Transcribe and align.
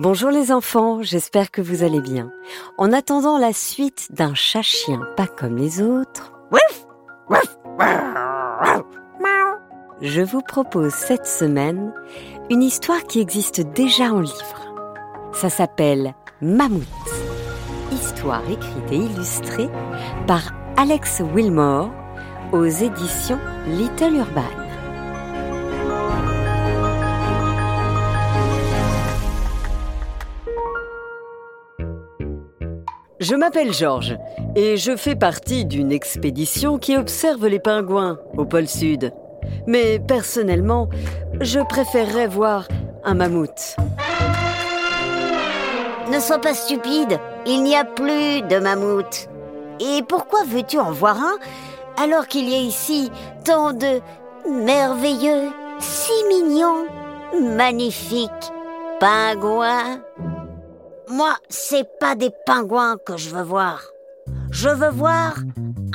Bonjour 0.00 0.30
les 0.30 0.52
enfants, 0.52 1.02
j'espère 1.02 1.50
que 1.50 1.60
vous 1.60 1.82
allez 1.82 2.00
bien. 2.00 2.30
En 2.76 2.92
attendant 2.92 3.36
la 3.36 3.52
suite 3.52 4.12
d'un 4.12 4.32
chat-chien 4.32 5.00
pas 5.16 5.26
comme 5.26 5.56
les 5.56 5.82
autres, 5.82 6.32
je 10.00 10.20
vous 10.20 10.40
propose 10.40 10.92
cette 10.92 11.26
semaine 11.26 11.92
une 12.48 12.62
histoire 12.62 13.02
qui 13.08 13.18
existe 13.18 13.60
déjà 13.60 14.12
en 14.12 14.20
livre. 14.20 15.32
Ça 15.32 15.50
s'appelle 15.50 16.14
Mammouth. 16.40 16.84
Histoire 17.90 18.48
écrite 18.48 18.92
et 18.92 18.98
illustrée 18.98 19.68
par 20.28 20.52
Alex 20.76 21.22
Wilmore 21.34 21.90
aux 22.52 22.66
éditions 22.66 23.40
Little 23.66 24.14
Urban. 24.14 24.67
Je 33.20 33.34
m'appelle 33.34 33.72
Georges 33.72 34.16
et 34.54 34.76
je 34.76 34.94
fais 34.96 35.16
partie 35.16 35.64
d'une 35.64 35.90
expédition 35.90 36.78
qui 36.78 36.96
observe 36.96 37.48
les 37.48 37.58
pingouins 37.58 38.20
au 38.36 38.44
pôle 38.44 38.68
Sud. 38.68 39.12
Mais 39.66 39.98
personnellement, 39.98 40.88
je 41.40 41.58
préférerais 41.58 42.28
voir 42.28 42.68
un 43.02 43.14
mammouth. 43.14 43.74
Ne 46.12 46.20
sois 46.20 46.38
pas 46.38 46.54
stupide, 46.54 47.18
il 47.44 47.64
n'y 47.64 47.74
a 47.74 47.84
plus 47.84 48.42
de 48.42 48.60
mammouth. 48.60 49.28
Et 49.80 50.02
pourquoi 50.08 50.44
veux-tu 50.44 50.78
en 50.78 50.92
voir 50.92 51.18
un 51.18 51.38
alors 52.00 52.28
qu'il 52.28 52.48
y 52.48 52.54
a 52.54 52.58
ici 52.58 53.10
tant 53.44 53.72
de 53.72 54.00
merveilleux, 54.48 55.50
si 55.80 56.12
mignons, 56.28 56.86
magnifiques 57.56 58.30
pingouins? 59.00 59.98
Moi, 61.10 61.36
c'est 61.48 61.86
pas 61.98 62.14
des 62.14 62.30
pingouins 62.46 62.96
que 63.04 63.16
je 63.16 63.30
veux 63.30 63.42
voir. 63.42 63.80
Je 64.50 64.68
veux 64.68 64.90
voir 64.90 65.34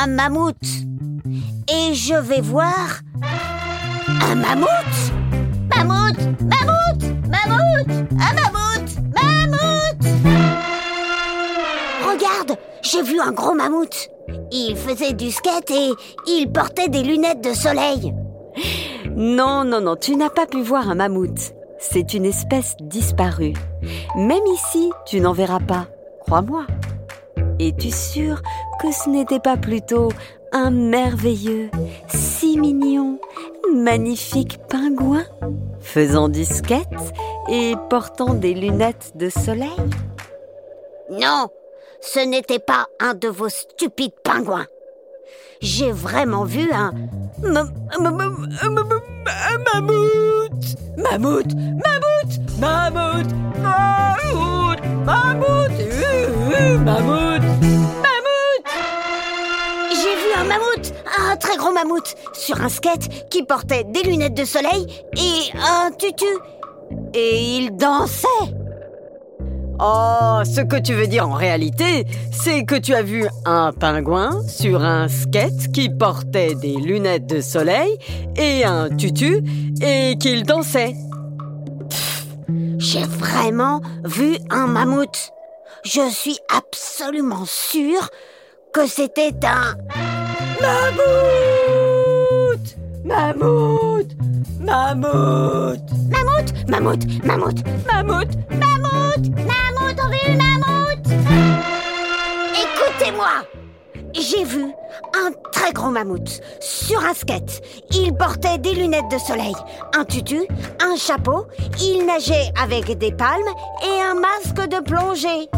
un 0.00 0.06
mammouth. 0.08 0.54
Et 1.68 1.94
je 1.94 2.14
vais 2.14 2.40
voir 2.40 3.00
un 4.22 4.34
mammouth. 4.34 4.68
Mammouth, 5.74 6.18
mammouth, 6.40 7.02
mammouth, 7.28 7.90
un 8.12 8.34
mammouth, 8.34 8.96
mammouth. 9.14 10.04
Regarde, 12.06 12.58
j'ai 12.82 13.02
vu 13.02 13.20
un 13.20 13.32
gros 13.32 13.54
mammouth. 13.54 14.08
Il 14.50 14.76
faisait 14.76 15.12
du 15.12 15.30
skate 15.30 15.70
et 15.70 15.90
il 16.26 16.50
portait 16.52 16.88
des 16.88 17.02
lunettes 17.02 17.42
de 17.42 17.52
soleil. 17.52 18.14
Non, 19.16 19.64
non, 19.64 19.80
non, 19.80 19.96
tu 19.96 20.16
n'as 20.16 20.30
pas 20.30 20.46
pu 20.46 20.62
voir 20.62 20.88
un 20.88 20.94
mammouth. 20.96 21.55
C'est 21.78 22.14
une 22.14 22.24
espèce 22.24 22.76
disparue. 22.80 23.54
Même 24.16 24.46
ici, 24.54 24.90
tu 25.06 25.20
n'en 25.20 25.32
verras 25.32 25.60
pas, 25.60 25.86
crois-moi. 26.20 26.66
Es-tu 27.58 27.90
sûr 27.90 28.42
que 28.80 28.92
ce 28.92 29.08
n'était 29.08 29.40
pas 29.40 29.56
plutôt 29.56 30.10
un 30.52 30.70
merveilleux, 30.70 31.70
si 32.08 32.58
mignon, 32.58 33.18
magnifique 33.74 34.58
pingouin, 34.68 35.24
faisant 35.80 36.28
du 36.28 36.44
et 37.48 37.74
portant 37.88 38.34
des 38.34 38.54
lunettes 38.54 39.12
de 39.14 39.28
soleil? 39.28 39.70
Non, 41.10 41.48
ce 42.00 42.20
n'était 42.20 42.58
pas 42.58 42.86
un 43.00 43.14
de 43.14 43.28
vos 43.28 43.48
stupides 43.48 44.14
pingouins. 44.22 44.66
J'ai 45.60 45.92
vraiment 45.92 46.44
vu 46.44 46.70
un... 46.72 46.92
Mammouth 49.26 50.76
Mammouth 50.96 51.52
Mammouth 51.84 52.32
Mammouth 52.60 53.32
Mammouth 53.58 54.80
Mammouth 55.04 55.76
Mammouth 56.84 57.42
Mammouth 58.04 58.66
J'ai 59.90 60.14
vu 60.14 60.30
un 60.36 60.44
mammouth, 60.44 60.92
un 61.18 61.36
très 61.36 61.56
gros 61.56 61.72
mammouth, 61.72 62.14
sur 62.32 62.60
un 62.60 62.68
skate 62.68 63.28
qui 63.28 63.42
portait 63.42 63.84
des 63.84 64.02
lunettes 64.02 64.34
de 64.34 64.44
soleil 64.44 64.86
et 65.16 65.50
un 65.58 65.90
tutu. 65.90 66.24
Et 67.14 67.56
il 67.56 67.76
dansait. 67.76 68.26
Oh, 69.78 70.40
ce 70.44 70.62
que 70.62 70.76
tu 70.76 70.94
veux 70.94 71.06
dire 71.06 71.28
en 71.28 71.34
réalité, 71.34 72.06
c'est 72.32 72.64
que 72.64 72.76
tu 72.76 72.94
as 72.94 73.02
vu 73.02 73.26
un 73.44 73.72
pingouin 73.72 74.42
sur 74.48 74.82
un 74.82 75.08
skate 75.08 75.70
qui 75.72 75.90
portait 75.90 76.54
des 76.54 76.76
lunettes 76.76 77.26
de 77.26 77.40
soleil 77.40 77.98
et 78.36 78.64
un 78.64 78.88
tutu 78.88 79.42
et 79.82 80.16
qu'il 80.18 80.44
dansait. 80.44 80.94
J'ai 82.78 83.02
vraiment 83.02 83.82
vu 84.04 84.38
un 84.50 84.66
mammouth. 84.66 85.32
Je 85.84 86.08
suis 86.10 86.38
absolument 86.48 87.44
sûre 87.44 88.08
que 88.72 88.86
c'était 88.86 89.34
un 89.44 89.74
mammouth. 90.62 91.36
Mammouth. 93.04 94.10
Mammouth. 94.58 95.82
Mammouth. 96.10 96.52
Mammouth. 96.68 97.24
Mammouth. 97.24 97.62
Mammouth. 97.86 98.36
Mammouth. 98.50 99.05
Mammouth. 99.18 99.98
On 100.02 100.08
veut 100.08 100.28
une 100.28 100.36
mammouth. 100.36 101.06
Écoutez-moi. 102.54 103.30
J'ai 104.14 104.44
vu 104.44 104.72
un 105.14 105.30
très 105.52 105.72
gros 105.72 105.90
mammouth 105.90 106.40
sur 106.60 107.04
un 107.04 107.12
skate. 107.14 107.60
Il 107.92 108.14
portait 108.14 108.58
des 108.58 108.72
lunettes 108.72 109.10
de 109.10 109.18
soleil, 109.18 109.54
un 109.94 110.04
tutu, 110.04 110.46
un 110.80 110.96
chapeau. 110.96 111.46
Il 111.80 112.06
nageait 112.06 112.50
avec 112.60 112.96
des 112.96 113.12
palmes 113.12 113.52
et 113.82 114.02
un 114.02 114.14
masque 114.14 114.68
de 114.68 114.80
plongée. 114.80 115.50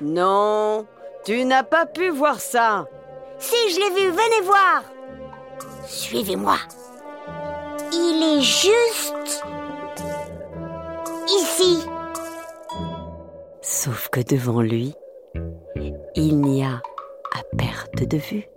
Non, 0.00 0.86
tu 1.24 1.44
n'as 1.44 1.62
pas 1.62 1.84
pu 1.84 2.08
voir 2.10 2.40
ça. 2.40 2.86
Si 3.38 3.56
je 3.70 3.80
l'ai 3.80 4.00
vu, 4.00 4.10
venez 4.10 4.46
voir. 4.46 4.82
Suivez-moi. 5.86 6.56
Il 7.92 8.38
est 8.38 8.42
juste 8.42 9.44
Sauf 13.80 14.08
que 14.08 14.18
devant 14.20 14.60
lui, 14.60 14.92
il 16.16 16.40
n'y 16.40 16.64
a 16.64 16.82
à 17.32 17.56
perte 17.56 18.02
de 18.02 18.16
vue 18.16 18.48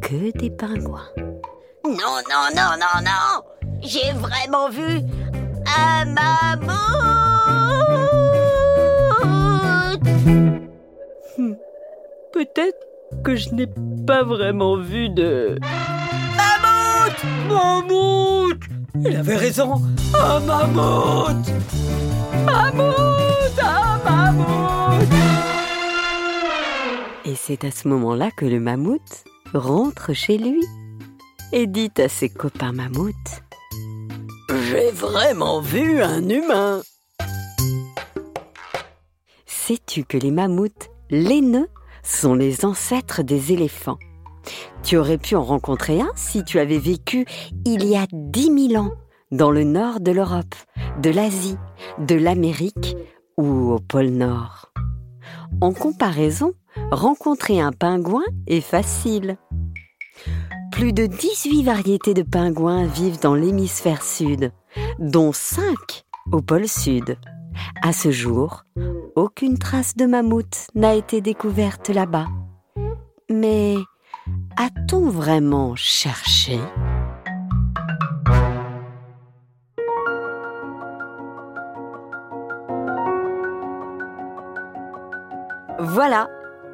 que 0.00 0.36
des 0.36 0.50
pingouins. 0.50 1.06
Non, 1.84 2.18
non, 2.28 2.48
non, 2.52 2.72
non, 2.76 3.02
non 3.04 3.44
J'ai 3.82 4.10
vraiment 4.14 4.68
vu 4.68 5.02
un 5.64 6.04
mammouth 6.06 6.72
hmm. 11.38 11.54
Peut-être 12.32 12.84
que 13.22 13.36
je 13.36 13.54
n'ai 13.54 13.68
pas 14.08 14.24
vraiment 14.24 14.76
vu 14.76 15.08
de... 15.08 15.56
Mammouth 16.36 17.24
Mammouth 17.48 18.71
Il 19.04 19.16
avait 19.16 19.36
raison. 19.36 19.82
Un 20.14 20.40
mammouth. 20.40 21.48
Mammouth 22.44 23.58
Un 23.60 23.98
mammouth. 24.04 25.08
Et 27.24 27.34
c'est 27.34 27.64
à 27.64 27.70
ce 27.70 27.88
moment-là 27.88 28.30
que 28.36 28.44
le 28.44 28.60
mammouth 28.60 29.24
rentre 29.54 30.12
chez 30.12 30.38
lui 30.38 30.64
et 31.52 31.66
dit 31.66 31.90
à 31.98 32.08
ses 32.08 32.28
copains 32.28 32.72
mammouths 32.72 33.42
J'ai 34.70 34.90
vraiment 34.90 35.60
vu 35.60 36.02
un 36.02 36.28
humain 36.28 36.82
Sais-tu 39.46 40.04
que 40.04 40.16
les 40.16 40.30
mammouths 40.30 40.90
laineux 41.10 41.68
sont 42.02 42.34
les 42.34 42.64
ancêtres 42.64 43.22
des 43.22 43.52
éléphants? 43.52 43.98
Tu 44.82 44.96
aurais 44.96 45.18
pu 45.18 45.36
en 45.36 45.44
rencontrer 45.44 46.00
un 46.00 46.10
si 46.14 46.44
tu 46.44 46.58
avais 46.58 46.78
vécu 46.78 47.24
il 47.64 47.84
y 47.84 47.96
a 47.96 48.06
dix 48.12 48.50
mille 48.50 48.78
ans 48.78 48.92
dans 49.30 49.50
le 49.50 49.64
nord 49.64 50.00
de 50.00 50.12
l'Europe, 50.12 50.54
de 51.00 51.10
l'Asie, 51.10 51.56
de 51.98 52.14
l'Amérique 52.14 52.96
ou 53.36 53.72
au 53.72 53.78
pôle 53.78 54.10
Nord. 54.10 54.72
En 55.60 55.72
comparaison, 55.72 56.52
rencontrer 56.90 57.60
un 57.60 57.72
pingouin 57.72 58.24
est 58.46 58.60
facile. 58.60 59.36
Plus 60.70 60.92
de 60.92 61.06
18 61.06 61.62
variétés 61.62 62.14
de 62.14 62.22
pingouins 62.22 62.86
vivent 62.86 63.20
dans 63.20 63.34
l'hémisphère 63.34 64.02
sud, 64.02 64.52
dont 64.98 65.32
5 65.32 65.64
au 66.32 66.40
pôle 66.40 66.68
sud. 66.68 67.16
À 67.82 67.92
ce 67.92 68.10
jour, 68.10 68.64
aucune 69.16 69.58
trace 69.58 69.96
de 69.96 70.06
mammouth 70.06 70.66
n'a 70.74 70.94
été 70.94 71.20
découverte 71.20 71.88
là-bas. 71.90 72.26
Mais 73.30 73.76
a-t-on 74.56 75.08
vraiment 75.08 75.74
cherché? 75.76 76.58
Voilà, 85.78 86.28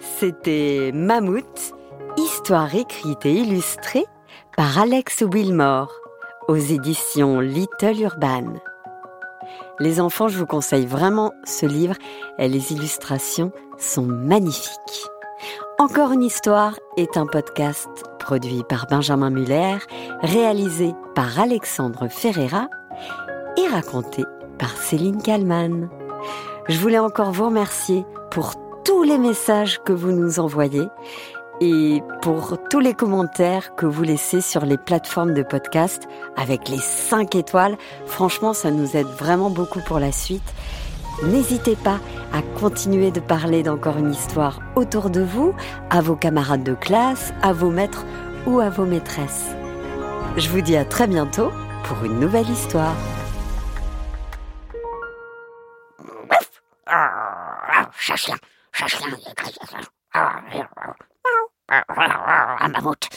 c'était 0.00 0.90
Mammouth, 0.94 1.74
histoire 2.16 2.74
écrite 2.74 3.26
et 3.26 3.34
illustrée 3.34 4.06
par 4.56 4.78
Alex 4.78 5.22
Wilmore 5.22 5.92
aux 6.48 6.56
éditions 6.56 7.40
Little 7.40 8.00
Urban. 8.00 8.54
Les 9.80 10.00
enfants, 10.00 10.28
je 10.28 10.38
vous 10.38 10.46
conseille 10.46 10.86
vraiment 10.86 11.32
ce 11.44 11.66
livre 11.66 11.96
et 12.38 12.48
les 12.48 12.72
illustrations 12.72 13.52
sont 13.78 14.06
magnifiques. 14.06 15.08
Encore 15.78 16.12
une 16.12 16.22
histoire 16.22 16.78
est 16.96 17.16
un 17.16 17.26
podcast 17.26 17.88
produit 18.20 18.62
par 18.68 18.86
Benjamin 18.86 19.30
Muller, 19.30 19.78
réalisé 20.22 20.94
par 21.16 21.40
Alexandre 21.40 22.06
Ferreira 22.08 22.68
et 23.56 23.66
raconté 23.66 24.22
par 24.56 24.70
Céline 24.76 25.20
Kallmann. 25.20 25.90
Je 26.68 26.78
voulais 26.78 27.00
encore 27.00 27.32
vous 27.32 27.46
remercier 27.46 28.06
pour 28.30 28.52
tous 28.84 29.02
les 29.02 29.18
messages 29.18 29.80
que 29.84 29.92
vous 29.92 30.12
nous 30.12 30.38
envoyez 30.38 30.86
et 31.60 32.02
pour 32.22 32.56
tous 32.70 32.80
les 32.80 32.94
commentaires 32.94 33.74
que 33.74 33.86
vous 33.86 34.04
laissez 34.04 34.40
sur 34.40 34.64
les 34.64 34.78
plateformes 34.78 35.34
de 35.34 35.42
podcast 35.42 36.04
avec 36.36 36.68
les 36.68 36.78
5 36.78 37.34
étoiles. 37.34 37.76
Franchement, 38.06 38.52
ça 38.52 38.70
nous 38.70 38.96
aide 38.96 39.08
vraiment 39.18 39.50
beaucoup 39.50 39.80
pour 39.80 39.98
la 39.98 40.12
suite. 40.12 40.54
N'hésitez 41.22 41.76
pas 41.76 42.00
à 42.32 42.42
continuer 42.58 43.10
de 43.10 43.20
parler 43.20 43.62
d'encore 43.62 43.98
une 43.98 44.10
histoire 44.10 44.60
autour 44.74 45.10
de 45.10 45.22
vous, 45.22 45.54
à 45.90 46.00
vos 46.00 46.16
camarades 46.16 46.64
de 46.64 46.74
classe, 46.74 47.32
à 47.42 47.52
vos 47.52 47.70
maîtres 47.70 48.04
ou 48.46 48.60
à 48.60 48.68
vos 48.68 48.84
maîtresses. 48.84 49.54
Je 50.36 50.48
vous 50.48 50.60
dis 50.60 50.76
à 50.76 50.84
très 50.84 51.06
bientôt 51.06 51.52
pour 51.84 52.04
une 52.04 52.18
nouvelle 52.18 52.50
histoire. 52.50 52.94
Mammouth. 62.60 63.08